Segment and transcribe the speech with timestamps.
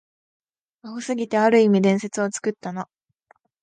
[0.81, 2.89] アホすぎて、ある意味伝説を作ったな